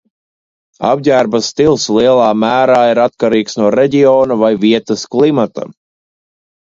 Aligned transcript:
Apģērba 0.91 1.41
stils 1.47 1.85
lielā 1.97 2.31
mērā 2.45 2.79
ir 2.93 3.01
atkarīgs 3.03 3.57
no 3.63 3.69
reģiona 3.77 4.39
vai 4.45 4.51
vietas 4.67 5.05
klimata. 5.17 5.69